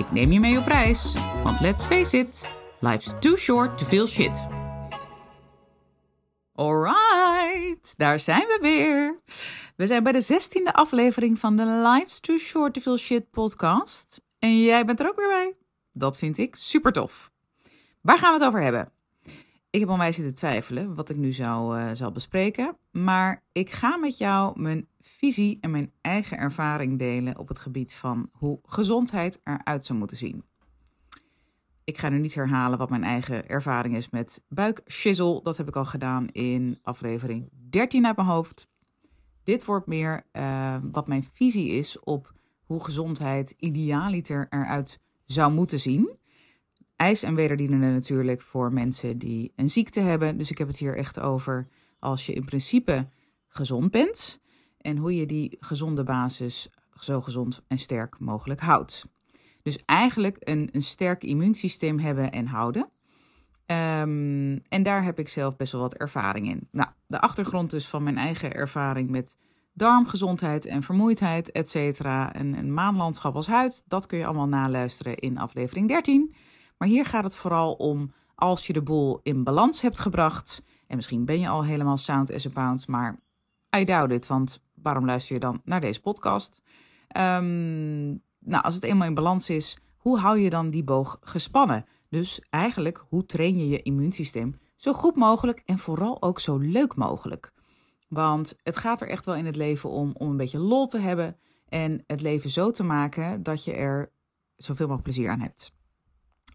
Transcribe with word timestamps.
Ik 0.00 0.12
neem 0.12 0.32
je 0.32 0.40
mee 0.40 0.58
op 0.58 0.66
reis, 0.66 1.14
want 1.44 1.60
let's 1.60 1.82
face 1.82 2.18
it, 2.18 2.54
life's 2.78 3.14
too 3.18 3.36
short 3.36 3.78
to 3.78 3.86
feel 3.86 4.06
shit. 4.06 4.46
Alright, 6.54 7.94
daar 7.96 8.20
zijn 8.20 8.46
we 8.46 8.58
weer. 8.60 9.20
We 9.76 9.86
zijn 9.86 10.02
bij 10.02 10.12
de 10.12 10.20
zestiende 10.20 10.72
aflevering 10.72 11.38
van 11.38 11.56
de 11.56 11.64
Life's 11.64 12.20
Too 12.20 12.38
Short 12.38 12.74
to 12.74 12.80
Feel 12.80 12.96
Shit 12.96 13.30
podcast. 13.30 14.20
En 14.38 14.62
jij 14.62 14.84
bent 14.84 15.00
er 15.00 15.08
ook 15.08 15.16
weer 15.16 15.28
bij. 15.28 15.56
Dat 15.92 16.18
vind 16.18 16.38
ik 16.38 16.54
super 16.54 16.92
tof. 16.92 17.30
Waar 18.00 18.18
gaan 18.18 18.32
we 18.32 18.38
het 18.38 18.48
over 18.48 18.62
hebben? 18.62 18.92
Ik 19.70 19.80
heb 19.80 19.88
al 19.88 19.96
mij 19.96 20.12
zitten 20.12 20.34
twijfelen 20.34 20.94
wat 20.94 21.10
ik 21.10 21.16
nu 21.16 21.32
zou, 21.32 21.78
uh, 21.78 21.90
zal 21.92 22.12
bespreken. 22.12 22.76
Maar 22.90 23.42
ik 23.52 23.70
ga 23.70 23.96
met 23.96 24.18
jou 24.18 24.60
mijn 24.60 24.88
visie 25.00 25.58
en 25.60 25.70
mijn 25.70 25.92
eigen 26.00 26.38
ervaring 26.38 26.98
delen 26.98 27.38
op 27.38 27.48
het 27.48 27.58
gebied 27.58 27.94
van 27.94 28.30
hoe 28.32 28.58
gezondheid 28.62 29.40
eruit 29.44 29.84
zou 29.84 29.98
moeten 29.98 30.16
zien. 30.16 30.44
Ik 31.84 31.98
ga 31.98 32.08
nu 32.08 32.18
niet 32.18 32.34
herhalen 32.34 32.78
wat 32.78 32.90
mijn 32.90 33.04
eigen 33.04 33.48
ervaring 33.48 33.96
is 33.96 34.10
met 34.10 34.42
buikschizzel. 34.48 35.42
Dat 35.42 35.56
heb 35.56 35.68
ik 35.68 35.76
al 35.76 35.84
gedaan 35.84 36.28
in 36.28 36.78
aflevering 36.82 37.52
13 37.70 38.06
uit 38.06 38.16
mijn 38.16 38.28
hoofd. 38.28 38.68
Dit 39.42 39.64
wordt 39.64 39.86
meer 39.86 40.22
uh, 40.32 40.76
wat 40.90 41.08
mijn 41.08 41.24
visie 41.32 41.68
is 41.68 42.00
op 42.00 42.32
hoe 42.64 42.84
gezondheid 42.84 43.54
idealiter 43.58 44.46
eruit 44.50 45.00
zou 45.24 45.52
moeten 45.52 45.80
zien. 45.80 46.18
IJs 47.00 47.22
en 47.22 47.34
wederdienende 47.34 47.86
natuurlijk 47.86 48.40
voor 48.40 48.72
mensen 48.72 49.18
die 49.18 49.52
een 49.56 49.70
ziekte 49.70 50.00
hebben. 50.00 50.38
Dus 50.38 50.50
ik 50.50 50.58
heb 50.58 50.68
het 50.68 50.78
hier 50.78 50.96
echt 50.96 51.20
over 51.20 51.68
als 51.98 52.26
je 52.26 52.32
in 52.32 52.44
principe 52.44 53.08
gezond 53.48 53.90
bent 53.90 54.40
en 54.78 54.96
hoe 54.96 55.14
je 55.14 55.26
die 55.26 55.56
gezonde 55.60 56.02
basis 56.02 56.68
zo 56.98 57.20
gezond 57.20 57.62
en 57.68 57.78
sterk 57.78 58.18
mogelijk 58.18 58.60
houdt. 58.60 59.04
Dus 59.62 59.78
eigenlijk 59.84 60.36
een, 60.40 60.68
een 60.72 60.82
sterk 60.82 61.24
immuunsysteem 61.24 61.98
hebben 61.98 62.30
en 62.30 62.46
houden. 62.46 62.82
Um, 63.66 64.62
en 64.68 64.82
daar 64.82 65.04
heb 65.04 65.18
ik 65.18 65.28
zelf 65.28 65.56
best 65.56 65.72
wel 65.72 65.80
wat 65.80 65.94
ervaring 65.94 66.48
in. 66.48 66.68
Nou, 66.70 66.88
de 67.06 67.20
achtergrond 67.20 67.70
dus 67.70 67.88
van 67.88 68.02
mijn 68.02 68.18
eigen 68.18 68.52
ervaring 68.52 69.10
met 69.10 69.36
darmgezondheid 69.72 70.66
en 70.66 70.82
vermoeidheid, 70.82 71.52
et 71.52 71.68
cetera. 71.68 72.32
En 72.32 72.58
een 72.58 72.74
maanlandschap 72.74 73.34
als 73.34 73.46
huid, 73.46 73.82
dat 73.86 74.06
kun 74.06 74.18
je 74.18 74.26
allemaal 74.26 74.48
naluisteren 74.48 75.16
in 75.16 75.38
aflevering 75.38 75.88
13. 75.88 76.34
Maar 76.80 76.88
hier 76.88 77.04
gaat 77.04 77.24
het 77.24 77.36
vooral 77.36 77.72
om 77.72 78.12
als 78.34 78.66
je 78.66 78.72
de 78.72 78.82
boel 78.82 79.20
in 79.22 79.44
balans 79.44 79.80
hebt 79.80 79.98
gebracht. 79.98 80.62
En 80.86 80.96
misschien 80.96 81.24
ben 81.24 81.40
je 81.40 81.48
al 81.48 81.64
helemaal 81.64 81.96
sound 81.96 82.32
as 82.32 82.46
a 82.46 82.50
pound, 82.50 82.86
maar 82.86 83.20
I 83.76 83.84
doubt 83.84 84.12
it, 84.12 84.26
want 84.26 84.62
waarom 84.74 85.04
luister 85.06 85.34
je 85.34 85.40
dan 85.40 85.60
naar 85.64 85.80
deze 85.80 86.00
podcast? 86.00 86.62
Um, 87.16 88.22
nou, 88.38 88.62
als 88.62 88.74
het 88.74 88.82
eenmaal 88.82 89.06
in 89.06 89.14
balans 89.14 89.50
is, 89.50 89.78
hoe 89.96 90.18
hou 90.18 90.38
je 90.38 90.50
dan 90.50 90.70
die 90.70 90.84
boog 90.84 91.18
gespannen? 91.20 91.86
Dus 92.08 92.40
eigenlijk, 92.50 93.04
hoe 93.08 93.26
train 93.26 93.58
je 93.58 93.68
je 93.68 93.82
immuunsysteem 93.82 94.60
zo 94.76 94.92
goed 94.92 95.16
mogelijk 95.16 95.62
en 95.64 95.78
vooral 95.78 96.22
ook 96.22 96.40
zo 96.40 96.56
leuk 96.56 96.96
mogelijk? 96.96 97.52
Want 98.08 98.54
het 98.62 98.76
gaat 98.76 99.00
er 99.00 99.08
echt 99.08 99.26
wel 99.26 99.34
in 99.34 99.46
het 99.46 99.56
leven 99.56 99.90
om 99.90 100.12
om 100.14 100.30
een 100.30 100.36
beetje 100.36 100.58
lol 100.58 100.86
te 100.86 100.98
hebben 100.98 101.36
en 101.68 102.02
het 102.06 102.20
leven 102.20 102.50
zo 102.50 102.70
te 102.70 102.82
maken 102.82 103.42
dat 103.42 103.64
je 103.64 103.72
er 103.72 104.12
zoveel 104.56 104.86
mogelijk 104.86 105.14
plezier 105.14 105.30
aan 105.30 105.40
hebt. 105.40 105.78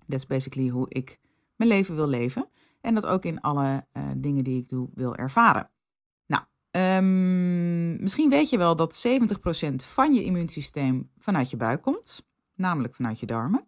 That's 0.08 0.26
basically 0.26 0.70
hoe 0.70 0.86
ik 0.90 1.20
mijn 1.56 1.70
leven 1.70 1.96
wil 1.96 2.08
leven 2.08 2.50
en 2.82 2.94
dat 2.94 3.06
ook 3.06 3.26
in 3.26 3.42
alle 3.42 3.86
uh, 3.94 4.08
dingen 4.18 4.44
die 4.44 4.58
ik 4.58 4.70
doe 4.70 4.90
wil 4.94 5.16
ervaren. 5.16 5.70
Nou, 6.28 6.44
um, 6.72 8.02
misschien 8.02 8.30
weet 8.30 8.50
je 8.50 8.58
wel 8.58 8.76
dat 8.76 9.08
70% 9.08 9.76
van 9.76 10.14
je 10.14 10.24
immuunsysteem 10.24 11.10
vanuit 11.18 11.50
je 11.50 11.58
buik 11.58 11.82
komt, 11.82 12.28
namelijk 12.56 12.96
vanuit 12.96 13.20
je 13.20 13.26
darmen. 13.26 13.68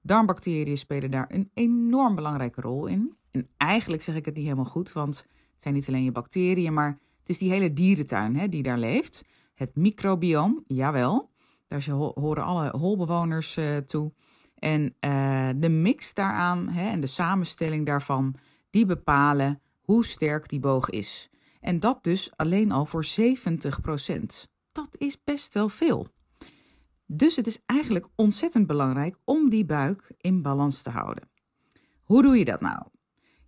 Darmbacteriën 0.00 0.78
spelen 0.78 1.10
daar 1.10 1.26
een 1.28 1.50
enorm 1.54 2.14
belangrijke 2.14 2.60
rol 2.60 2.86
in. 2.86 3.16
En 3.30 3.48
eigenlijk 3.56 4.02
zeg 4.02 4.14
ik 4.14 4.24
het 4.24 4.34
niet 4.34 4.44
helemaal 4.44 4.64
goed, 4.64 4.92
want 4.92 5.16
het 5.16 5.62
zijn 5.62 5.74
niet 5.74 5.88
alleen 5.88 6.04
je 6.04 6.12
bacteriën, 6.12 6.72
maar 6.72 6.98
het 7.18 7.28
is 7.28 7.38
die 7.38 7.50
hele 7.50 7.72
dierentuin 7.72 8.36
hè, 8.36 8.48
die 8.48 8.62
daar 8.62 8.78
leeft. 8.78 9.22
Het 9.54 9.76
microbioom, 9.76 10.64
jawel. 10.66 11.30
Daar 11.66 11.90
horen 11.90 12.44
alle 12.44 12.76
holbewoners 12.76 13.56
uh, 13.56 13.76
toe. 13.76 14.12
En 14.62 14.94
uh, 15.00 15.48
de 15.56 15.68
mix 15.68 16.14
daaraan 16.14 16.68
hè, 16.68 16.90
en 16.90 17.00
de 17.00 17.06
samenstelling 17.06 17.86
daarvan, 17.86 18.34
die 18.70 18.86
bepalen 18.86 19.60
hoe 19.80 20.04
sterk 20.04 20.48
die 20.48 20.60
boog 20.60 20.90
is. 20.90 21.30
En 21.60 21.80
dat 21.80 22.04
dus 22.04 22.32
alleen 22.36 22.72
al 22.72 22.86
voor 22.86 23.04
70% 23.04 23.10
Dat 24.72 24.88
is 24.98 25.22
best 25.24 25.54
wel 25.54 25.68
veel. 25.68 26.06
Dus 27.06 27.36
het 27.36 27.46
is 27.46 27.62
eigenlijk 27.66 28.06
ontzettend 28.14 28.66
belangrijk 28.66 29.16
om 29.24 29.50
die 29.50 29.64
buik 29.64 30.12
in 30.18 30.42
balans 30.42 30.82
te 30.82 30.90
houden. 30.90 31.30
Hoe 32.02 32.22
doe 32.22 32.38
je 32.38 32.44
dat 32.44 32.60
nou? 32.60 32.82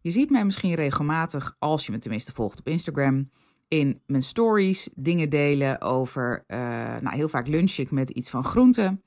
Je 0.01 0.11
ziet 0.11 0.31
mij 0.31 0.45
misschien 0.45 0.75
regelmatig, 0.75 1.57
als 1.59 1.87
je 1.87 1.93
me 1.93 1.99
tenminste 1.99 2.33
volgt 2.33 2.59
op 2.59 2.69
Instagram, 2.69 3.31
in 3.69 4.03
mijn 4.07 4.23
stories 4.23 4.89
dingen 4.95 5.29
delen 5.29 5.81
over. 5.81 6.45
Uh, 6.47 6.59
nou, 7.01 7.15
heel 7.15 7.29
vaak 7.29 7.47
lunch 7.47 7.73
ik 7.73 7.91
met 7.91 8.11
iets 8.11 8.31
van 8.31 8.45
groenten. 8.45 9.03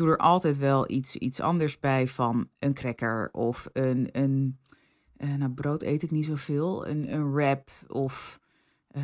Doe 0.00 0.08
er 0.08 0.16
altijd 0.16 0.58
wel 0.58 0.90
iets, 0.90 1.16
iets 1.16 1.40
anders 1.40 1.78
bij 1.78 2.08
van 2.08 2.48
een 2.58 2.74
cracker 2.74 3.28
of 3.32 3.68
een. 3.72 4.08
een 4.12 4.58
uh, 5.16 5.34
nou, 5.34 5.50
brood 5.50 5.82
eet 5.82 6.02
ik 6.02 6.10
niet 6.10 6.24
zoveel. 6.24 6.86
Een, 6.86 7.12
een 7.12 7.32
wrap 7.32 7.70
of. 7.88 8.40
Uh, 8.96 9.02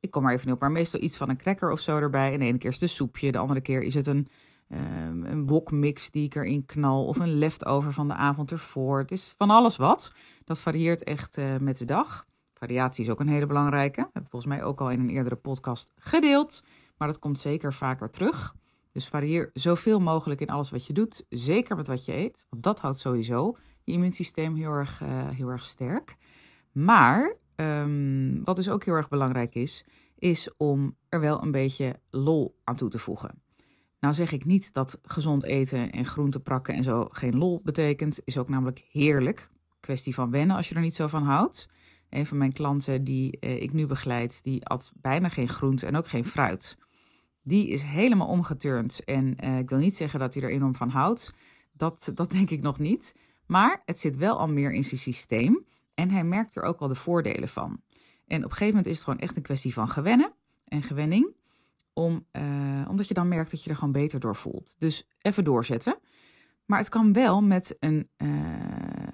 ik 0.00 0.10
kom 0.10 0.22
maar 0.22 0.32
even 0.32 0.46
niet 0.46 0.54
op, 0.54 0.60
maar 0.60 0.70
meestal 0.70 1.00
iets 1.00 1.16
van 1.16 1.28
een 1.28 1.36
cracker 1.36 1.70
of 1.70 1.80
zo 1.80 1.98
erbij. 1.98 2.32
En 2.32 2.38
de 2.38 2.44
ene 2.44 2.58
keer 2.58 2.68
is 2.68 2.80
het 2.80 2.90
een 2.90 2.96
soepje, 2.96 3.32
de 3.32 3.38
andere 3.38 3.60
keer 3.60 3.82
is 3.82 3.94
het 3.94 4.06
een, 4.06 4.28
um, 4.68 5.24
een 5.24 5.46
wokmix 5.46 6.10
die 6.10 6.24
ik 6.24 6.34
erin 6.34 6.66
knal. 6.66 7.06
Of 7.06 7.18
een 7.18 7.38
leftover 7.38 7.92
van 7.92 8.08
de 8.08 8.14
avond 8.14 8.50
ervoor. 8.50 8.98
Het 8.98 9.10
is 9.10 9.34
van 9.36 9.50
alles 9.50 9.76
wat. 9.76 10.12
Dat 10.44 10.60
varieert 10.60 11.04
echt 11.04 11.38
uh, 11.38 11.56
met 11.56 11.78
de 11.78 11.84
dag. 11.84 12.26
Variatie 12.54 13.04
is 13.04 13.10
ook 13.10 13.20
een 13.20 13.28
hele 13.28 13.46
belangrijke. 13.46 14.00
Heb 14.12 14.22
ik 14.22 14.30
volgens 14.30 14.52
mij 14.52 14.64
ook 14.64 14.80
al 14.80 14.90
in 14.90 15.00
een 15.00 15.10
eerdere 15.10 15.36
podcast 15.36 15.92
gedeeld. 15.96 16.62
Maar 16.96 17.08
dat 17.08 17.18
komt 17.18 17.38
zeker 17.38 17.72
vaker 17.72 18.10
terug. 18.10 18.58
Dus 18.92 19.08
varieer 19.08 19.50
zoveel 19.52 20.00
mogelijk 20.00 20.40
in 20.40 20.50
alles 20.50 20.70
wat 20.70 20.86
je 20.86 20.92
doet. 20.92 21.26
Zeker 21.28 21.76
met 21.76 21.86
wat 21.86 22.04
je 22.04 22.16
eet. 22.16 22.46
Want 22.48 22.62
dat 22.62 22.80
houdt 22.80 22.98
sowieso 22.98 23.56
je 23.84 23.92
immuunsysteem 23.92 24.54
heel 24.54 24.72
erg, 24.72 25.00
uh, 25.00 25.28
heel 25.28 25.48
erg 25.48 25.64
sterk. 25.64 26.16
Maar 26.72 27.36
um, 27.56 28.44
wat 28.44 28.56
dus 28.56 28.70
ook 28.70 28.84
heel 28.84 28.94
erg 28.94 29.08
belangrijk 29.08 29.54
is, 29.54 29.84
is 30.18 30.56
om 30.56 30.96
er 31.08 31.20
wel 31.20 31.42
een 31.42 31.50
beetje 31.50 32.00
lol 32.10 32.58
aan 32.64 32.76
toe 32.76 32.88
te 32.88 32.98
voegen. 32.98 33.42
Nou 34.00 34.14
zeg 34.14 34.32
ik 34.32 34.44
niet 34.44 34.72
dat 34.72 34.98
gezond 35.02 35.44
eten 35.44 35.90
en 35.90 36.04
groente 36.04 36.40
prakken 36.40 36.74
en 36.74 36.82
zo 36.82 37.08
geen 37.10 37.38
lol 37.38 37.60
betekent. 37.62 38.20
Is 38.24 38.38
ook 38.38 38.48
namelijk 38.48 38.86
heerlijk. 38.90 39.50
Kwestie 39.80 40.14
van 40.14 40.30
wennen 40.30 40.56
als 40.56 40.68
je 40.68 40.74
er 40.74 40.80
niet 40.80 40.94
zo 40.94 41.06
van 41.06 41.22
houdt. 41.22 41.68
Een 42.10 42.26
van 42.26 42.38
mijn 42.38 42.52
klanten 42.52 43.04
die 43.04 43.38
eh, 43.40 43.62
ik 43.62 43.72
nu 43.72 43.86
begeleid, 43.86 44.42
die 44.42 44.66
at 44.66 44.92
bijna 44.94 45.28
geen 45.28 45.48
groente 45.48 45.86
en 45.86 45.96
ook 45.96 46.08
geen 46.08 46.24
fruit. 46.24 46.78
Die 47.42 47.68
is 47.68 47.82
helemaal 47.82 48.28
omgeturnd. 48.28 49.04
En 49.04 49.36
eh, 49.36 49.58
ik 49.58 49.68
wil 49.68 49.78
niet 49.78 49.96
zeggen 49.96 50.18
dat 50.18 50.34
hij 50.34 50.42
er 50.42 50.50
enorm 50.50 50.74
van 50.74 50.88
houdt. 50.88 51.32
Dat, 51.72 52.10
dat 52.14 52.30
denk 52.36 52.50
ik 52.50 52.62
nog 52.62 52.78
niet. 52.78 53.14
Maar 53.46 53.82
het 53.84 54.00
zit 54.00 54.16
wel 54.16 54.38
al 54.38 54.48
meer 54.48 54.72
in 54.72 54.84
zijn 54.84 55.00
systeem. 55.00 55.64
En 55.94 56.10
hij 56.10 56.24
merkt 56.24 56.56
er 56.56 56.62
ook 56.62 56.80
al 56.80 56.88
de 56.88 56.94
voordelen 56.94 57.48
van. 57.48 57.80
En 58.26 58.38
op 58.38 58.50
een 58.50 58.56
gegeven 58.56 58.68
moment 58.68 58.86
is 58.86 58.94
het 58.94 59.04
gewoon 59.04 59.18
echt 59.18 59.36
een 59.36 59.42
kwestie 59.42 59.72
van 59.72 59.88
gewennen 59.88 60.32
en 60.64 60.82
gewenning. 60.82 61.34
Om, 61.92 62.26
uh, 62.32 62.86
omdat 62.88 63.08
je 63.08 63.14
dan 63.14 63.28
merkt 63.28 63.50
dat 63.50 63.64
je 63.64 63.70
er 63.70 63.76
gewoon 63.76 63.92
beter 63.92 64.20
door 64.20 64.36
voelt. 64.36 64.74
Dus 64.78 65.08
even 65.18 65.44
doorzetten. 65.44 65.98
Maar 66.66 66.78
het 66.78 66.88
kan 66.88 67.12
wel 67.12 67.42
met 67.42 67.76
een, 67.80 68.08
uh, 68.16 68.28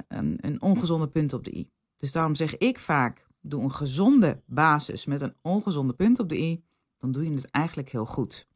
een, 0.08 0.38
een 0.40 0.62
ongezonde 0.62 1.08
punt 1.08 1.32
op 1.32 1.44
de 1.44 1.56
i. 1.56 1.70
Dus 1.96 2.12
daarom 2.12 2.34
zeg 2.34 2.56
ik 2.56 2.78
vaak: 2.78 3.26
doe 3.40 3.62
een 3.62 3.72
gezonde 3.72 4.42
basis 4.46 5.06
met 5.06 5.20
een 5.20 5.34
ongezonde 5.42 5.92
punt 5.92 6.18
op 6.18 6.28
de 6.28 6.38
i. 6.38 6.64
Dan 6.98 7.12
doe 7.12 7.25
je 7.25 7.32
het 7.32 7.50
eigenlijk 7.50 7.88
heel 7.88 8.06
goed. 8.06 8.48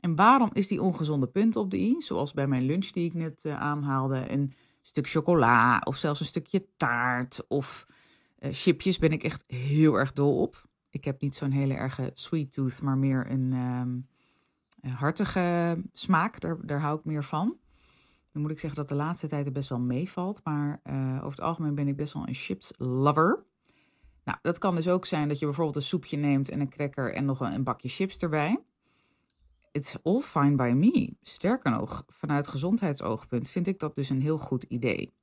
En 0.00 0.14
waarom 0.14 0.50
is 0.52 0.68
die 0.68 0.82
ongezonde 0.82 1.26
punt 1.26 1.56
op 1.56 1.70
de 1.70 1.78
i? 1.78 2.00
Zoals 2.00 2.32
bij 2.32 2.46
mijn 2.46 2.64
lunch 2.64 2.86
die 2.86 3.04
ik 3.04 3.14
net 3.14 3.44
uh, 3.44 3.60
aanhaalde. 3.60 4.32
Een 4.32 4.52
stuk 4.82 5.08
chocola 5.08 5.78
of 5.78 5.96
zelfs 5.96 6.20
een 6.20 6.26
stukje 6.26 6.66
taart 6.76 7.44
of 7.48 7.86
uh, 8.38 8.48
chipjes 8.52 8.98
ben 8.98 9.12
ik 9.12 9.22
echt 9.22 9.44
heel 9.46 9.94
erg 9.94 10.12
dol 10.12 10.40
op. 10.40 10.68
Ik 10.90 11.04
heb 11.04 11.20
niet 11.20 11.34
zo'n 11.34 11.50
hele 11.50 11.74
erge 11.74 12.10
sweet 12.14 12.52
tooth, 12.52 12.82
maar 12.82 12.98
meer 12.98 13.30
een, 13.30 13.52
um, 13.52 14.08
een 14.80 14.90
hartige 14.90 15.78
smaak. 15.92 16.40
Daar, 16.40 16.66
daar 16.66 16.80
hou 16.80 16.98
ik 16.98 17.04
meer 17.04 17.24
van. 17.24 17.56
Dan 18.32 18.42
moet 18.42 18.50
ik 18.50 18.58
zeggen 18.58 18.78
dat 18.78 18.88
de 18.88 18.94
laatste 18.94 19.28
tijd 19.28 19.44
het 19.44 19.54
best 19.54 19.68
wel 19.68 19.80
meevalt. 19.80 20.40
Maar 20.44 20.80
uh, 20.84 21.16
over 21.16 21.30
het 21.30 21.40
algemeen 21.40 21.74
ben 21.74 21.88
ik 21.88 21.96
best 21.96 22.12
wel 22.12 22.28
een 22.28 22.34
chips 22.34 22.72
lover. 22.76 23.44
Nou, 24.24 24.38
dat 24.42 24.58
kan 24.58 24.74
dus 24.74 24.88
ook 24.88 25.06
zijn 25.06 25.28
dat 25.28 25.38
je 25.38 25.44
bijvoorbeeld 25.44 25.76
een 25.76 25.82
soepje 25.82 26.16
neemt 26.16 26.48
en 26.48 26.60
een 26.60 26.68
cracker 26.68 27.14
en 27.14 27.24
nog 27.24 27.40
een, 27.40 27.64
bakje 27.64 27.88
chips 27.88 28.18
erbij. 28.18 28.58
It's 29.72 29.96
all 30.02 30.20
fine 30.20 30.54
by 30.54 30.72
me. 30.76 31.16
Sterker 31.22 31.70
nog, 31.70 32.04
vanuit 32.06 32.48
gezondheidsoogpunt 32.48 33.50
vind 33.50 33.66
ik 33.66 33.78
dat 33.78 33.94
dus 33.94 34.10
een 34.10 34.20
heel 34.20 34.38
goed 34.38 34.62
idee. 34.62 35.14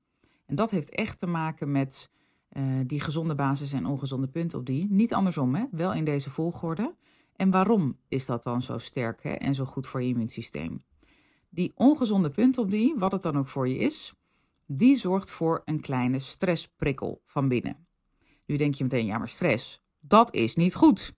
En 0.45 0.56
dat 0.56 0.71
heeft 0.71 0.89
echt 0.89 1.19
te 1.19 1.27
maken 1.27 1.71
met 1.71 2.09
uh, 2.51 2.80
die 2.86 3.00
gezonde 3.00 3.36
basis 3.36 3.74
en 3.74 3.86
ongezonde 3.86 4.27
punten 4.27 4.59
op 4.59 4.65
die. 4.65 4.88
Niet 4.89 5.13
andersom, 5.13 5.56
hè? 5.56 5.65
wel 5.71 5.94
in 5.94 6.04
deze 6.04 6.30
volgorde. 6.30 6.95
En 7.36 7.51
waarom 7.51 7.97
is 8.07 8.25
dat 8.25 8.44
dan 8.44 8.62
zo 8.62 8.77
sterk 8.77 9.24
hè? 9.24 9.30
en 9.31 9.56
zo 9.56 9.65
goed 9.65 9.88
voor 9.88 10.01
je 10.01 10.07
immuunsysteem? 10.07 10.81
Die 11.50 11.71
ongezonde 11.75 12.30
punten 12.30 12.62
op 12.62 12.69
die, 12.69 12.95
wat 12.97 13.12
het 13.12 13.21
dan 13.21 13.38
ook 13.38 13.47
voor 13.47 13.68
je 13.68 13.77
is, 13.77 14.13
die 14.65 14.95
zorgt 14.95 15.31
voor 15.31 15.62
een 15.65 15.80
kleine 15.80 16.19
stressprikkel 16.19 17.21
van 17.25 17.47
binnen. 17.47 17.88
Nu 18.45 18.55
denk 18.55 18.73
je 18.73 18.83
meteen, 18.83 19.05
ja 19.05 19.17
maar 19.17 19.29
stress, 19.29 19.81
dat 19.99 20.33
is 20.33 20.55
niet 20.55 20.75
goed. 20.75 21.13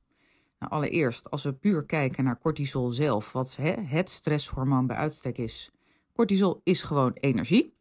Nou, 0.59 0.71
allereerst, 0.71 1.29
als 1.29 1.43
we 1.43 1.53
puur 1.53 1.85
kijken 1.85 2.23
naar 2.23 2.39
cortisol 2.39 2.89
zelf, 2.89 3.31
wat 3.31 3.55
hè, 3.55 3.71
het 3.71 4.09
stresshormoon 4.09 4.87
bij 4.87 4.95
uitstek 4.95 5.37
is. 5.37 5.71
Cortisol 6.13 6.61
is 6.63 6.81
gewoon 6.81 7.13
energie. 7.13 7.77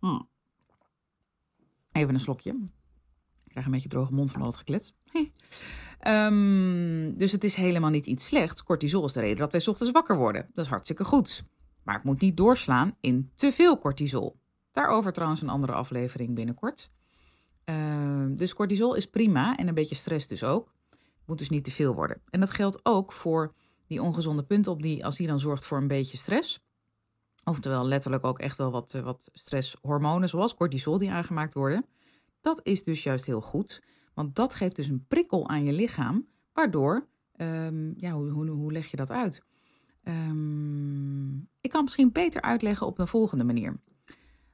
Hm. 0.00 0.20
Even 1.92 2.14
een 2.14 2.20
slokje. 2.20 2.50
Ik 3.44 3.50
krijg 3.50 3.66
een 3.66 3.72
beetje 3.72 3.88
droge 3.88 4.12
mond 4.12 4.30
van 4.30 4.40
al 4.40 4.46
het 4.46 4.56
geklets. 4.56 4.94
um, 6.06 7.16
dus 7.16 7.32
het 7.32 7.44
is 7.44 7.54
helemaal 7.54 7.90
niet 7.90 8.06
iets 8.06 8.26
slechts. 8.26 8.62
Cortisol 8.62 9.04
is 9.04 9.12
de 9.12 9.20
reden 9.20 9.38
dat 9.38 9.52
wij 9.52 9.66
ochtends 9.66 9.92
wakker 9.92 10.16
worden. 10.16 10.50
Dat 10.54 10.64
is 10.64 10.70
hartstikke 10.70 11.04
goed. 11.04 11.44
Maar 11.82 11.94
het 11.94 12.04
moet 12.04 12.20
niet 12.20 12.36
doorslaan 12.36 12.96
in 13.00 13.30
te 13.34 13.52
veel 13.52 13.78
cortisol. 13.78 14.40
Daarover 14.72 15.12
trouwens 15.12 15.42
een 15.42 15.48
andere 15.48 15.72
aflevering 15.72 16.34
binnenkort. 16.34 16.92
Uh, 17.70 18.24
dus 18.28 18.54
cortisol 18.54 18.94
is 18.94 19.10
prima 19.10 19.56
en 19.56 19.68
een 19.68 19.74
beetje 19.74 19.94
stress 19.94 20.26
dus 20.26 20.44
ook. 20.44 20.72
Moet 21.26 21.38
dus 21.38 21.50
niet 21.50 21.64
te 21.64 21.70
veel 21.70 21.94
worden. 21.94 22.22
En 22.30 22.40
dat 22.40 22.50
geldt 22.50 22.80
ook 22.82 23.12
voor 23.12 23.54
die 23.86 24.02
ongezonde 24.02 24.42
punten 24.42 24.72
op 24.72 24.82
die, 24.82 25.04
als 25.04 25.16
die 25.16 25.26
dan 25.26 25.40
zorgt 25.40 25.64
voor 25.64 25.78
een 25.78 25.88
beetje 25.88 26.16
stress. 26.16 26.60
Oftewel 27.44 27.86
letterlijk 27.86 28.24
ook 28.24 28.38
echt 28.38 28.56
wel 28.56 28.70
wat, 28.70 28.92
wat 28.92 29.28
stresshormonen 29.32 30.28
zoals 30.28 30.54
cortisol 30.54 30.98
die 30.98 31.10
aangemaakt 31.10 31.54
worden. 31.54 31.84
Dat 32.40 32.60
is 32.62 32.82
dus 32.82 33.02
juist 33.02 33.24
heel 33.24 33.40
goed. 33.40 33.82
Want 34.14 34.36
dat 34.36 34.54
geeft 34.54 34.76
dus 34.76 34.86
een 34.86 35.04
prikkel 35.08 35.48
aan 35.48 35.64
je 35.64 35.72
lichaam. 35.72 36.26
Waardoor, 36.52 37.08
um, 37.36 37.94
ja, 37.96 38.12
hoe, 38.12 38.30
hoe, 38.30 38.48
hoe 38.48 38.72
leg 38.72 38.86
je 38.90 38.96
dat 38.96 39.10
uit? 39.10 39.42
Um, 40.04 41.48
ik 41.60 41.70
kan 41.70 41.84
misschien 41.84 42.12
beter 42.12 42.42
uitleggen 42.42 42.86
op 42.86 42.96
de 42.96 43.06
volgende 43.06 43.44
manier. 43.44 43.80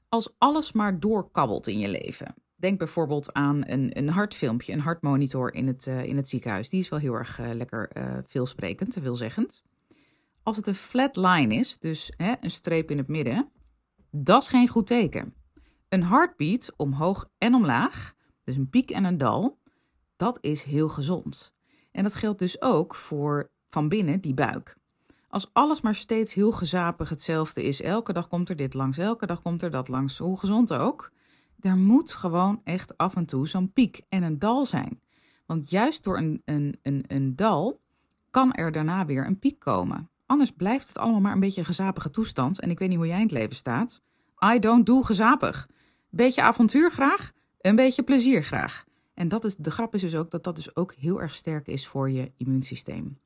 Als 0.09 0.35
alles 0.39 0.73
maar 0.73 1.01
doorkabbelt 1.01 1.67
in 1.67 1.79
je 1.79 1.89
leven. 1.89 2.35
Denk 2.65 2.79
bijvoorbeeld 2.79 3.33
aan 3.33 3.63
een, 3.67 3.99
een 3.99 4.09
hartfilmpje, 4.09 4.73
een 4.73 4.81
hartmonitor 4.81 5.55
in 5.55 5.67
het, 5.67 5.87
uh, 5.87 6.05
in 6.05 6.17
het 6.17 6.29
ziekenhuis. 6.29 6.69
Die 6.69 6.81
is 6.81 6.89
wel 6.89 6.99
heel 6.99 7.15
erg 7.15 7.41
uh, 7.41 7.53
lekker 7.53 7.91
uh, 7.97 8.19
veelsprekend, 8.27 8.97
veelzeggend. 9.01 9.63
Als 10.43 10.57
het 10.57 10.67
een 10.67 10.75
flat 10.75 11.17
line 11.17 11.55
is, 11.55 11.79
dus 11.79 12.13
hè, 12.17 12.35
een 12.41 12.51
streep 12.51 12.91
in 12.91 12.99
het 12.99 13.09
midden, 13.09 13.51
dat 14.11 14.43
is 14.43 14.49
geen 14.49 14.69
goed 14.69 14.87
teken. 14.87 15.35
Een 15.89 16.05
heartbeat 16.05 16.73
omhoog 16.77 17.31
en 17.39 17.55
omlaag, 17.55 18.15
dus 18.45 18.57
een 18.57 18.71
piek 18.71 18.91
en 18.91 19.05
een 19.05 19.19
dal, 19.19 19.59
dat 20.17 20.39
is 20.41 20.63
heel 20.63 20.89
gezond. 20.89 21.55
En 21.93 22.03
dat 22.03 22.15
geldt 22.15 22.39
dus 22.39 22.63
ook 22.63 22.95
voor 22.95 23.51
van 23.71 23.89
binnen 23.89 24.21
die 24.21 24.35
buik. 24.35 24.77
Als 25.29 25.51
alles 25.53 25.81
maar 25.81 25.95
steeds 25.95 26.35
heel 26.35 26.53
gezapig 26.53 27.09
hetzelfde 27.09 27.63
is, 27.63 27.83
elke 27.83 28.13
dag 28.13 28.29
komt 28.29 28.49
er 28.49 28.57
dit 28.57 28.75
langs, 28.75 28.99
elke 28.99 29.27
dag 29.27 29.43
komt 29.43 29.63
er 29.63 29.71
dat 29.71 29.89
langs, 29.89 30.19
hoe 30.19 30.39
gezond 30.39 30.73
ook, 30.73 31.13
er 31.61 31.77
moet 31.77 32.13
gewoon 32.13 32.61
echt 32.65 32.97
af 32.97 33.17
en 33.17 33.27
toe 33.27 33.49
zo'n 33.49 33.73
piek 33.73 34.03
en 34.09 34.23
een 34.23 34.39
dal 34.39 34.65
zijn. 34.65 35.01
Want 35.47 35.71
juist 35.71 36.05
door 36.05 36.19
een, 36.19 36.43
een, 36.45 36.79
een, 36.83 37.05
een 37.07 37.37
dal 37.37 37.81
kan 38.31 38.53
er 38.53 38.73
daarna 38.73 39.07
weer 39.07 39.27
een 39.27 39.39
piek 39.39 39.59
komen. 39.59 40.09
Anders 40.27 40.51
blijft 40.51 40.89
het 40.89 40.99
allemaal 40.99 41.21
maar 41.21 41.33
een 41.33 41.41
beetje 41.41 41.61
een 41.61 41.67
gezapige 41.67 42.11
toestand. 42.11 42.61
En 42.61 42.71
ik 42.71 42.79
weet 42.79 42.89
niet 42.89 42.99
hoe 42.99 43.07
jij 43.07 43.17
in 43.17 43.23
het 43.23 43.33
leven 43.33 43.57
staat. 43.57 44.03
I 44.55 44.59
don't 44.59 44.87
do 44.87 45.03
gezapig. 45.03 45.69
Beetje 46.11 46.43
avontuur 46.43 46.91
graag, 46.91 47.33
een 47.61 47.77
beetje 47.77 48.03
plezier 48.03 48.43
graag. 48.43 48.85
En 49.15 49.29
dat 49.29 49.45
is, 49.45 49.57
de 49.57 49.71
grap 49.71 49.95
is 49.95 50.01
dus 50.01 50.15
ook 50.15 50.31
dat 50.31 50.45
dat 50.45 50.57
dus 50.57 50.77
ook 50.77 50.95
heel 50.95 51.21
erg 51.21 51.35
sterk 51.35 51.67
is 51.67 51.87
voor 51.87 52.11
je 52.11 52.33
immuunsysteem. 52.37 53.19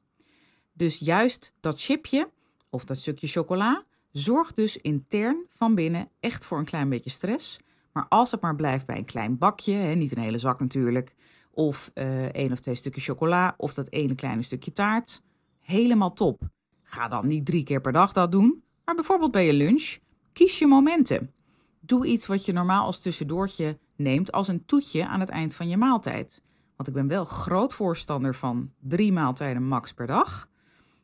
Dus 0.72 0.98
juist 0.98 1.52
dat 1.60 1.80
chipje 1.80 2.30
of 2.70 2.84
dat 2.84 2.96
stukje 2.96 3.26
chocola 3.26 3.84
zorgt 4.12 4.56
dus 4.56 4.76
intern 4.76 5.46
van 5.48 5.74
binnen 5.74 6.08
echt 6.20 6.44
voor 6.44 6.58
een 6.58 6.64
klein 6.64 6.88
beetje 6.88 7.10
stress. 7.10 7.60
Maar 7.92 8.06
als 8.08 8.30
het 8.30 8.40
maar 8.40 8.56
blijft 8.56 8.86
bij 8.86 8.96
een 8.96 9.04
klein 9.04 9.38
bakje, 9.38 9.72
hè, 9.72 9.94
niet 9.94 10.16
een 10.16 10.22
hele 10.22 10.38
zak 10.38 10.60
natuurlijk, 10.60 11.14
of 11.50 11.90
uh, 11.94 12.24
één 12.24 12.52
of 12.52 12.60
twee 12.60 12.74
stukjes 12.74 13.04
chocola, 13.04 13.54
of 13.56 13.74
dat 13.74 13.90
ene 13.90 14.14
kleine 14.14 14.42
stukje 14.42 14.72
taart, 14.72 15.22
helemaal 15.60 16.12
top. 16.12 16.42
Ga 16.82 17.08
dan 17.08 17.26
niet 17.26 17.46
drie 17.46 17.62
keer 17.62 17.80
per 17.80 17.92
dag 17.92 18.12
dat 18.12 18.32
doen, 18.32 18.62
maar 18.84 18.94
bijvoorbeeld 18.94 19.30
bij 19.30 19.46
je 19.46 19.52
lunch, 19.52 19.98
kies 20.32 20.58
je 20.58 20.66
momenten. 20.66 21.32
Doe 21.80 22.06
iets 22.06 22.26
wat 22.26 22.44
je 22.44 22.52
normaal 22.52 22.84
als 22.84 23.00
tussendoortje 23.00 23.78
neemt 23.96 24.32
als 24.32 24.48
een 24.48 24.64
toetje 24.64 25.06
aan 25.06 25.20
het 25.20 25.28
eind 25.28 25.54
van 25.54 25.68
je 25.68 25.76
maaltijd. 25.76 26.42
Want 26.76 26.88
ik 26.88 26.94
ben 26.94 27.08
wel 27.08 27.24
groot 27.24 27.74
voorstander 27.74 28.34
van 28.34 28.72
drie 28.80 29.12
maaltijden 29.12 29.62
max 29.62 29.92
per 29.92 30.06
dag. 30.06 30.48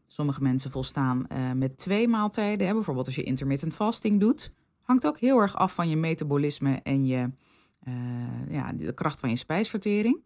Sommige 0.07 0.43
mensen 0.43 0.71
volstaan 0.71 1.27
uh, 1.33 1.53
met 1.53 1.79
twee 1.79 2.09
maaltijden. 2.09 2.67
Hè. 2.67 2.73
Bijvoorbeeld 2.73 3.07
als 3.07 3.15
je 3.15 3.23
intermittent 3.23 3.75
fasting 3.75 4.21
doet. 4.21 4.53
Hangt 4.85 5.07
ook 5.07 5.19
heel 5.19 5.39
erg 5.39 5.57
af 5.57 5.75
van 5.75 5.89
je 5.89 5.97
metabolisme 5.97 6.81
en 6.83 7.07
je, 7.07 7.31
uh, 7.89 7.95
ja, 8.49 8.73
de 8.73 8.95
kracht 8.95 9.21
van 9.21 9.31
je 9.31 9.37
spijsvertering. 9.37 10.25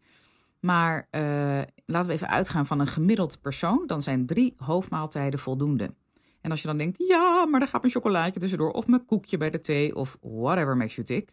Maar 0.61 1.09
uh, 1.11 1.61
laten 1.87 2.09
we 2.09 2.13
even 2.13 2.29
uitgaan 2.29 2.67
van 2.67 2.81
een 2.81 2.87
gemiddeld 2.87 3.41
persoon. 3.41 3.87
Dan 3.87 4.03
zijn 4.03 4.27
drie 4.27 4.55
hoofdmaaltijden 4.57 5.39
voldoende. 5.39 5.95
En 6.41 6.51
als 6.51 6.61
je 6.61 6.67
dan 6.67 6.77
denkt, 6.77 6.99
ja, 6.99 7.47
maar 7.47 7.61
daar 7.61 7.69
gaat 7.69 7.81
mijn 7.81 7.93
chocolaatje 7.93 8.41
tussendoor. 8.41 8.71
Of 8.71 8.87
mijn 8.87 9.05
koekje 9.05 9.37
bij 9.37 9.51
de 9.51 9.61
thee. 9.61 9.95
Of 9.95 10.19
whatever 10.21 10.77
makes 10.77 10.95
you 10.95 11.07
tick. 11.07 11.31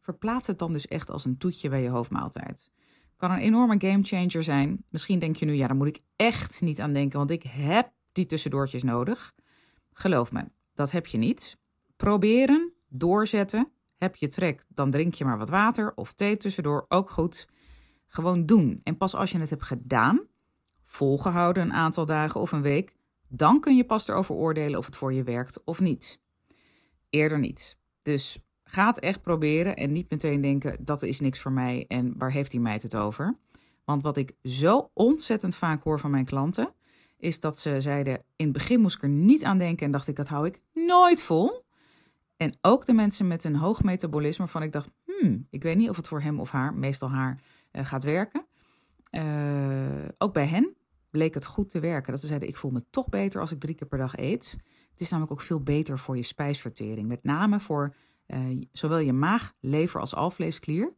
Verplaats 0.00 0.46
het 0.46 0.58
dan 0.58 0.72
dus 0.72 0.86
echt 0.86 1.10
als 1.10 1.24
een 1.24 1.38
toetje 1.38 1.68
bij 1.68 1.82
je 1.82 1.88
hoofdmaaltijd. 1.88 2.70
Kan 3.16 3.30
een 3.30 3.38
enorme 3.38 3.74
gamechanger 3.78 4.42
zijn. 4.42 4.84
Misschien 4.88 5.18
denk 5.18 5.36
je 5.36 5.46
nu, 5.46 5.52
ja, 5.52 5.66
daar 5.66 5.76
moet 5.76 5.86
ik 5.86 6.00
echt 6.16 6.60
niet 6.60 6.80
aan 6.80 6.92
denken. 6.92 7.18
Want 7.18 7.30
ik 7.30 7.42
heb 7.42 7.92
die 8.12 8.26
tussendoortjes 8.26 8.82
nodig. 8.82 9.34
Geloof 9.92 10.32
me, 10.32 10.44
dat 10.74 10.90
heb 10.90 11.06
je 11.06 11.18
niet. 11.18 11.60
Proberen, 12.02 12.72
doorzetten. 12.88 13.72
Heb 13.96 14.16
je 14.16 14.28
trek, 14.28 14.64
dan 14.68 14.90
drink 14.90 15.14
je 15.14 15.24
maar 15.24 15.38
wat 15.38 15.48
water 15.48 15.92
of 15.94 16.12
thee 16.12 16.36
tussendoor, 16.36 16.84
ook 16.88 17.10
goed. 17.10 17.48
Gewoon 18.08 18.46
doen. 18.46 18.80
En 18.82 18.96
pas 18.96 19.14
als 19.14 19.30
je 19.30 19.38
het 19.38 19.50
hebt 19.50 19.62
gedaan, 19.62 20.20
volgehouden 20.84 21.62
een 21.62 21.72
aantal 21.72 22.06
dagen 22.06 22.40
of 22.40 22.52
een 22.52 22.62
week, 22.62 22.96
dan 23.28 23.60
kun 23.60 23.76
je 23.76 23.84
pas 23.84 24.08
erover 24.08 24.34
oordelen 24.34 24.78
of 24.78 24.86
het 24.86 24.96
voor 24.96 25.12
je 25.12 25.22
werkt 25.22 25.64
of 25.64 25.80
niet. 25.80 26.20
Eerder 27.10 27.38
niet. 27.38 27.78
Dus 28.02 28.38
ga 28.64 28.86
het 28.86 28.98
echt 28.98 29.22
proberen 29.22 29.76
en 29.76 29.92
niet 29.92 30.10
meteen 30.10 30.40
denken 30.40 30.76
dat 30.84 31.02
is 31.02 31.20
niks 31.20 31.40
voor 31.40 31.52
mij 31.52 31.84
en 31.88 32.14
waar 32.18 32.32
heeft 32.32 32.50
die 32.50 32.60
meid 32.60 32.82
het 32.82 32.96
over? 32.96 33.38
Want 33.84 34.02
wat 34.02 34.16
ik 34.16 34.32
zo 34.42 34.90
ontzettend 34.94 35.54
vaak 35.54 35.82
hoor 35.82 36.00
van 36.00 36.10
mijn 36.10 36.24
klanten, 36.24 36.74
is 37.18 37.40
dat 37.40 37.58
ze 37.58 37.80
zeiden: 37.80 38.14
in 38.36 38.44
het 38.44 38.52
begin 38.52 38.80
moest 38.80 38.96
ik 38.96 39.02
er 39.02 39.08
niet 39.08 39.44
aan 39.44 39.58
denken 39.58 39.86
en 39.86 39.92
dacht 39.92 40.08
ik 40.08 40.16
dat 40.16 40.28
hou 40.28 40.46
ik 40.46 40.58
nooit 40.72 41.22
vol. 41.22 41.62
En 42.42 42.58
ook 42.60 42.86
de 42.86 42.92
mensen 42.92 43.26
met 43.26 43.44
een 43.44 43.56
hoog 43.56 43.82
metabolisme, 43.82 44.44
waarvan 44.44 44.62
ik 44.62 44.72
dacht, 44.72 44.90
hmm, 45.04 45.46
ik 45.50 45.62
weet 45.62 45.76
niet 45.76 45.88
of 45.88 45.96
het 45.96 46.08
voor 46.08 46.20
hem 46.20 46.40
of 46.40 46.50
haar, 46.50 46.74
meestal 46.74 47.10
haar, 47.10 47.40
uh, 47.72 47.84
gaat 47.84 48.04
werken. 48.04 48.46
Uh, 49.10 50.08
ook 50.18 50.32
bij 50.32 50.46
hen 50.46 50.76
bleek 51.10 51.34
het 51.34 51.44
goed 51.44 51.70
te 51.70 51.80
werken. 51.80 52.12
Dat 52.12 52.20
ze 52.20 52.26
zeiden, 52.26 52.48
ik 52.48 52.56
voel 52.56 52.70
me 52.70 52.84
toch 52.90 53.08
beter 53.08 53.40
als 53.40 53.52
ik 53.52 53.60
drie 53.60 53.74
keer 53.74 53.88
per 53.88 53.98
dag 53.98 54.16
eet. 54.16 54.56
Het 54.90 55.00
is 55.00 55.08
namelijk 55.10 55.32
ook 55.32 55.40
veel 55.40 55.62
beter 55.62 55.98
voor 55.98 56.16
je 56.16 56.22
spijsvertering. 56.22 57.08
Met 57.08 57.24
name 57.24 57.60
voor 57.60 57.94
uh, 58.26 58.62
zowel 58.72 58.98
je 58.98 59.12
maag, 59.12 59.52
lever 59.60 60.00
als 60.00 60.14
alvleesklier. 60.14 60.92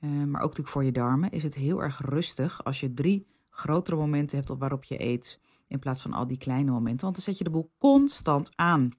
maar 0.00 0.20
ook 0.20 0.48
natuurlijk 0.48 0.68
voor 0.68 0.84
je 0.84 0.92
darmen 0.92 1.30
is 1.30 1.42
het 1.42 1.54
heel 1.54 1.82
erg 1.82 2.00
rustig 2.04 2.64
als 2.64 2.80
je 2.80 2.94
drie 2.94 3.26
grotere 3.50 3.96
momenten 3.96 4.36
hebt 4.36 4.50
op 4.50 4.60
waarop 4.60 4.84
je 4.84 5.04
eet. 5.04 5.40
In 5.68 5.78
plaats 5.78 6.02
van 6.02 6.12
al 6.12 6.26
die 6.26 6.38
kleine 6.38 6.70
momenten. 6.70 7.02
Want 7.02 7.14
dan 7.14 7.24
zet 7.24 7.38
je 7.38 7.44
de 7.44 7.50
boel 7.50 7.72
constant 7.78 8.52
aan. 8.56 8.90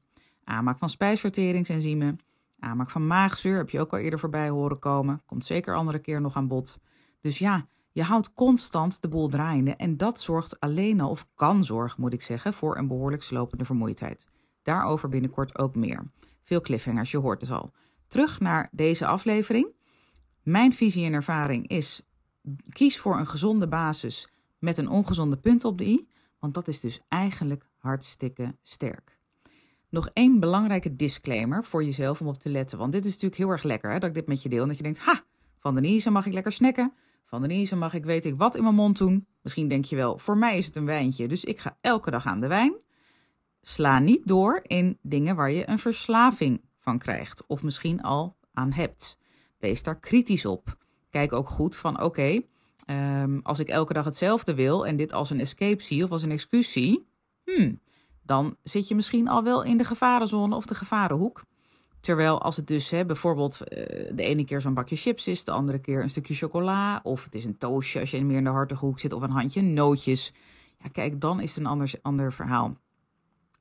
Aanmaak 0.44 0.78
van 0.78 0.90
spijsverteringsenzymen, 0.90 2.20
aanmaak 2.60 2.90
van 2.90 3.08
maagzuur, 3.08 3.58
heb 3.58 3.70
je 3.70 3.80
ook 3.80 3.92
al 3.92 4.00
eerder 4.00 4.20
voorbij 4.20 4.50
horen 4.50 4.80
komen. 4.80 5.22
Komt 5.26 5.46
zeker 5.46 5.76
andere 5.76 6.00
keer 6.00 6.22
nog 6.22 6.36
aan 6.36 6.48
bod. 6.48 6.78
Dus 7.22 7.40
ja, 7.40 7.66
je 7.92 8.04
houdt 8.04 8.34
constant 8.34 9.02
de 9.02 9.08
boel 9.08 9.28
draaiende 9.28 9.76
en 9.76 9.98
dat 9.98 10.20
zorgt 10.20 10.60
alleen 10.60 11.02
al, 11.02 11.10
of 11.10 11.28
kan 11.36 11.64
zorgen 11.64 12.02
moet 12.02 12.14
ik 12.14 12.22
zeggen, 12.22 12.54
voor 12.54 12.78
een 12.78 12.88
behoorlijk 12.88 13.24
slopende 13.24 13.66
vermoeidheid. 13.66 14.26
Daarover 14.62 15.10
binnenkort 15.10 15.58
ook 15.58 15.76
meer. 15.76 16.12
Veel 16.44 16.62
cliffhangers, 16.62 17.12
je 17.12 17.18
hoort 17.18 17.42
het 17.42 17.52
al. 17.52 17.72
Terug 18.08 18.40
naar 18.40 18.70
deze 18.72 19.06
aflevering. 19.06 19.68
Mijn 20.44 20.74
visie 20.74 21.06
en 21.06 21.14
ervaring 21.14 21.68
is: 21.68 22.02
kies 22.70 23.00
voor 23.00 23.18
een 23.18 23.28
gezonde 23.28 23.68
basis 23.68 24.34
met 24.60 24.78
een 24.78 24.90
ongezonde 24.90 25.38
punt 25.38 25.66
op 25.66 25.78
de 25.78 25.86
i, 25.86 26.08
want 26.40 26.54
dat 26.54 26.68
is 26.68 26.80
dus 26.80 27.00
eigenlijk 27.08 27.70
hartstikke 27.78 28.56
sterk. 28.62 29.20
Nog 29.92 30.10
één 30.14 30.40
belangrijke 30.40 30.96
disclaimer 30.96 31.64
voor 31.64 31.84
jezelf 31.84 32.22
om 32.22 32.28
op 32.28 32.40
te 32.40 32.50
letten. 32.50 32.78
Want 32.78 32.92
dit 32.92 33.06
is 33.06 33.12
natuurlijk 33.12 33.42
heel 33.42 33.50
erg 33.50 33.64
lekker 33.64 33.92
hè, 33.92 34.00
dat 34.00 34.10
ik 34.10 34.16
dit 34.16 34.28
met 34.28 34.42
je 34.42 34.50
deel. 34.50 34.68
Dat 34.68 34.78
je 34.78 34.84
denkt, 34.84 35.00
ha, 35.00 35.24
van 35.58 35.76
Denise 35.76 36.10
mag 36.10 36.26
ik 36.26 36.34
lekker 36.34 36.52
snacken. 36.52 36.94
Van 37.26 37.42
Denise 37.42 37.76
mag 37.76 37.94
ik 37.94 38.06
weet 38.06 38.26
ik 38.26 38.38
wat 38.38 38.56
in 38.56 38.64
mijn 38.64 38.76
mond 38.76 38.98
doen. 38.98 39.28
Misschien 39.42 39.68
denk 39.68 39.86
je 39.86 39.96
wel, 39.96 40.18
voor 40.18 40.38
mij 40.38 40.58
is 40.58 40.66
het 40.66 40.76
een 40.76 40.86
wijntje. 40.86 41.28
Dus 41.28 41.44
ik 41.44 41.60
ga 41.60 41.78
elke 41.82 42.12
dag 42.12 42.26
aan 42.26 42.40
de 42.40 42.48
wijn. 42.48 42.74
Sla 43.62 44.00
niet 44.00 44.28
door 44.28 44.60
in 44.64 44.98
dingen 45.02 45.36
waar 45.36 45.52
je 45.52 45.70
een 45.70 45.80
verslaving 45.80 46.62
van 46.80 46.98
krijgt. 46.98 47.44
Of 47.48 47.64
misschien 47.64 48.02
al 48.02 48.36
aan 48.54 48.72
hebt. 48.72 49.18
Wees 49.60 49.84
daar 49.84 50.00
kritisch 50.00 50.46
op. 50.46 50.78
Kijk 51.10 51.34
ook 51.34 51.48
goed 51.48 51.76
van 51.76 52.02
oké, 52.02 52.42
ehm, 52.86 53.40
als 53.44 53.60
ik 53.60 53.68
elke 53.68 53.94
dag 53.94 54.06
hetzelfde 54.06 54.56
wil 54.56 54.86
en 54.88 54.96
dit 54.96 55.14
als 55.14 55.30
een 55.30 55.40
escape 55.40 55.84
zie 55.84 56.04
of 56.04 56.12
als 56.12 56.24
een 56.24 56.32
excuus 56.32 56.72
zie, 56.72 57.08
hmm, 57.44 57.80
dan 58.24 58.56
zit 58.64 58.88
je 58.88 58.96
misschien 58.96 59.28
al 59.28 59.44
wel 59.44 59.64
in 59.64 59.78
de 59.78 59.84
gevarenzone 59.84 60.56
of 60.56 60.66
de 60.66 60.76
gevarenhoek. 60.76 61.44
Terwijl 62.00 62.42
als 62.42 62.56
het 62.56 62.68
dus 62.68 62.90
hè, 62.90 63.06
bijvoorbeeld 63.06 63.60
uh, 63.62 63.68
de 64.16 64.24
ene 64.24 64.46
keer 64.46 64.62
zo'n 64.62 64.74
bakje 64.74 64.96
chips 64.96 65.28
is, 65.28 65.44
de 65.44 65.52
andere 65.52 65.80
keer 65.80 66.02
een 66.04 66.10
stukje 66.10 66.34
chocola, 66.34 67.00
of 67.04 67.24
het 67.24 67.36
is 67.36 67.46
een 67.46 67.58
toastje 67.58 68.00
als 68.00 68.12
je 68.12 68.26
meer 68.26 68.38
in 68.38 68.44
de 68.44 68.50
hartige 68.50 68.86
hoek 68.86 69.00
zit, 69.00 69.14
of 69.14 69.22
een 69.22 69.30
handje 69.30 69.62
nootjes. 69.62 70.34
Ja, 70.78 70.90
kijk, 70.92 71.22
dan 71.22 71.40
is 71.40 71.50
het 71.50 71.60
een 71.60 71.70
ander, 71.70 71.94
ander 72.02 72.34
verhaal. 72.34 72.78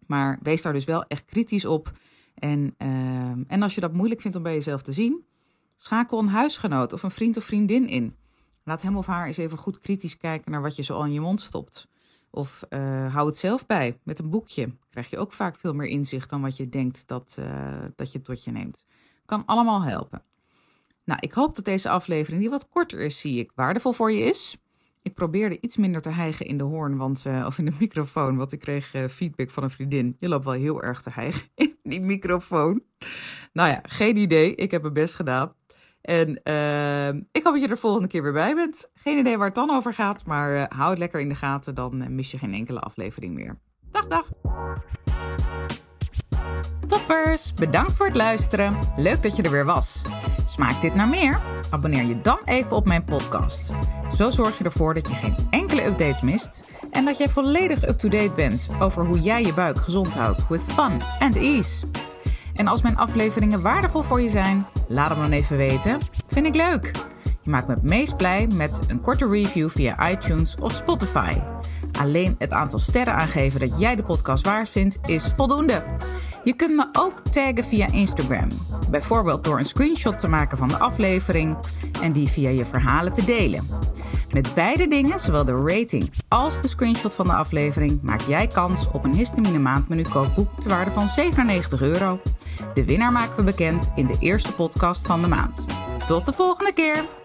Maar 0.07 0.39
wees 0.43 0.63
daar 0.63 0.73
dus 0.73 0.85
wel 0.85 1.05
echt 1.05 1.25
kritisch 1.25 1.65
op. 1.65 1.93
En, 2.35 2.75
uh, 2.79 2.89
en 3.47 3.63
als 3.63 3.75
je 3.75 3.81
dat 3.81 3.93
moeilijk 3.93 4.21
vindt 4.21 4.37
om 4.37 4.43
bij 4.43 4.55
jezelf 4.55 4.83
te 4.83 4.93
zien, 4.93 5.25
schakel 5.77 6.19
een 6.19 6.29
huisgenoot 6.29 6.93
of 6.93 7.03
een 7.03 7.11
vriend 7.11 7.37
of 7.37 7.45
vriendin 7.45 7.89
in. 7.89 8.17
Laat 8.65 8.83
hem 8.83 8.97
of 8.97 9.07
haar 9.07 9.27
eens 9.27 9.37
even 9.37 9.59
goed 9.59 9.79
kritisch 9.79 10.17
kijken 10.17 10.51
naar 10.51 10.63
wat 10.63 10.77
je 10.77 10.83
zo 10.83 10.95
al 10.95 11.05
in 11.05 11.13
je 11.13 11.21
mond 11.21 11.41
stopt. 11.41 11.89
Of 12.31 12.63
uh, 12.71 13.15
hou 13.15 13.27
het 13.27 13.37
zelf 13.37 13.67
bij 13.67 13.99
met 14.03 14.19
een 14.19 14.31
boekje. 14.31 14.75
Krijg 14.89 15.11
je 15.11 15.19
ook 15.19 15.33
vaak 15.33 15.57
veel 15.57 15.75
meer 15.75 15.87
inzicht 15.87 16.31
dan 16.31 16.41
wat 16.41 16.57
je 16.57 16.69
denkt 16.69 17.09
dat, 17.09 17.37
uh, 17.39 17.85
dat 17.97 18.13
je 18.13 18.21
tot 18.21 18.45
je 18.45 18.51
neemt. 18.51 18.85
Kan 19.27 19.47
allemaal 19.47 19.83
helpen. 19.83 20.23
Nou, 21.05 21.21
ik 21.21 21.33
hoop 21.33 21.55
dat 21.55 21.65
deze 21.65 21.89
aflevering, 21.89 22.41
die 22.41 22.51
wat 22.51 22.69
korter 22.69 23.01
is, 23.01 23.21
zie 23.21 23.39
ik, 23.39 23.53
waardevol 23.55 23.93
voor 23.93 24.13
je 24.13 24.25
is. 24.25 24.57
Ik 25.03 25.15
probeerde 25.15 25.61
iets 25.61 25.77
minder 25.77 26.01
te 26.01 26.11
hijgen 26.11 26.47
in 26.47 26.59
de 26.59 26.65
hoorn, 26.65 26.97
want, 26.97 27.25
uh, 27.27 27.45
of 27.47 27.59
in 27.59 27.65
de 27.65 27.77
microfoon, 27.79 28.37
want 28.37 28.53
ik 28.53 28.59
kreeg 28.59 28.95
feedback 29.11 29.51
van 29.51 29.63
een 29.63 29.71
vriendin. 29.71 30.17
Je 30.19 30.29
loopt 30.29 30.45
wel 30.45 30.55
heel 30.55 30.83
erg 30.83 31.03
te 31.03 31.11
hijgen 31.11 31.49
in 31.55 31.77
die 31.83 32.01
microfoon. 32.01 32.83
Nou 33.53 33.69
ja, 33.69 33.81
geen 33.83 34.17
idee. 34.17 34.55
Ik 34.55 34.71
heb 34.71 34.83
mijn 34.83 34.95
best 34.95 35.15
gedaan. 35.15 35.55
En 36.01 36.41
uh, 36.45 37.09
ik 37.09 37.43
hoop 37.43 37.53
dat 37.53 37.61
je 37.63 37.69
er 37.69 37.79
volgende 37.79 38.09
keer 38.09 38.23
weer 38.23 38.33
bij 38.33 38.55
bent. 38.55 38.91
Geen 38.95 39.19
idee 39.19 39.37
waar 39.37 39.47
het 39.47 39.55
dan 39.55 39.71
over 39.71 39.95
gaat, 39.95 40.27
maar 40.27 40.55
uh, 40.55 40.65
hou 40.69 40.91
het 40.91 40.99
lekker 40.99 41.21
in 41.21 41.29
de 41.29 41.35
gaten, 41.35 41.75
dan 41.75 42.15
mis 42.15 42.31
je 42.31 42.39
geen 42.39 42.55
enkele 42.55 42.81
aflevering 42.81 43.35
meer. 43.35 43.59
Dag, 43.91 44.07
dag! 44.07 44.29
Toppers, 46.87 47.55
bedankt 47.55 47.93
voor 47.93 48.07
het 48.07 48.17
luisteren. 48.17 48.79
Leuk 48.97 49.23
dat 49.23 49.37
je 49.37 49.43
er 49.43 49.51
weer 49.51 49.65
was. 49.65 50.03
Smaakt 50.47 50.83
dit 50.83 50.95
naar 50.95 51.09
meer? 51.09 51.41
Abonneer 51.71 52.05
je 52.05 52.21
dan 52.21 52.39
even 52.45 52.77
op 52.77 52.87
mijn 52.87 53.05
podcast. 53.05 53.71
Zo 54.17 54.31
zorg 54.31 54.59
je 54.59 54.65
ervoor 54.65 54.95
dat 54.95 55.09
je 55.09 55.15
geen 55.15 55.37
enkele 55.51 55.85
updates 55.85 56.21
mist 56.21 56.63
en 56.91 57.05
dat 57.05 57.19
jij 57.19 57.29
volledig 57.29 57.89
up-to-date 57.89 58.33
bent 58.35 58.69
over 58.81 59.05
hoe 59.05 59.21
jij 59.21 59.43
je 59.43 59.55
buik 59.55 59.79
gezond 59.79 60.15
houdt 60.15 60.49
with 60.49 60.61
fun 60.61 61.01
and 61.19 61.37
ease. 61.37 61.87
En 62.61 62.67
als 62.67 62.83
mijn 62.83 62.97
afleveringen 62.97 63.63
waardevol 63.63 64.03
voor 64.03 64.21
je 64.21 64.29
zijn, 64.29 64.67
laat 64.89 65.09
hem 65.09 65.21
dan 65.21 65.31
even 65.31 65.57
weten. 65.57 65.99
Vind 66.29 66.47
ik 66.47 66.55
leuk. 66.55 66.91
Je 67.43 67.51
maakt 67.51 67.67
me 67.67 67.75
het 67.75 67.83
meest 67.83 68.17
blij 68.17 68.49
met 68.55 68.81
een 68.89 69.01
korte 69.01 69.29
review 69.29 69.71
via 69.71 70.11
iTunes 70.11 70.57
of 70.59 70.73
Spotify. 70.73 71.33
Alleen 71.99 72.35
het 72.39 72.53
aantal 72.53 72.79
sterren 72.79 73.15
aangeven 73.15 73.61
dat 73.61 73.79
jij 73.79 73.97
de 73.97 74.03
podcast 74.03 74.45
waard 74.45 74.69
vindt 74.69 74.99
is 75.05 75.33
voldoende. 75.37 75.85
Je 76.45 76.53
kunt 76.53 76.77
me 76.77 76.89
ook 76.93 77.19
taggen 77.19 77.65
via 77.65 77.87
Instagram. 77.93 78.49
Bijvoorbeeld 78.91 79.45
door 79.45 79.59
een 79.59 79.65
screenshot 79.65 80.19
te 80.19 80.29
maken 80.29 80.59
van 80.59 80.69
de 80.69 80.79
aflevering 80.79 81.57
en 82.03 82.13
die 82.13 82.29
via 82.29 82.49
je 82.49 82.67
verhalen 82.67 83.13
te 83.13 83.25
delen. 83.25 83.69
Met 84.33 84.55
beide 84.55 84.89
dingen, 84.89 85.21
zowel 85.21 85.45
de 85.45 85.63
rating 85.67 86.13
als 86.29 86.61
de 86.61 86.69
screenshot 86.69 87.15
van 87.15 87.27
de 87.27 87.33
aflevering, 87.33 88.03
maak 88.03 88.21
jij 88.21 88.47
kans 88.47 88.91
op 88.93 89.05
een 89.05 89.15
histamine 89.15 89.59
maandmenu 89.59 90.03
kookboek 90.03 90.61
te 90.61 90.69
waarde 90.69 90.91
van 90.91 91.09
97 91.09 91.83
euro. 91.83 92.21
De 92.75 92.85
winnaar 92.85 93.13
maken 93.13 93.37
we 93.37 93.43
bekend 93.43 93.93
in 93.95 94.07
de 94.07 94.17
eerste 94.21 94.55
podcast 94.55 95.07
van 95.07 95.23
de 95.23 95.29
maand. 95.29 95.67
Tot 96.07 96.27
de 96.27 96.33
volgende 96.33 96.73
keer! 96.73 97.20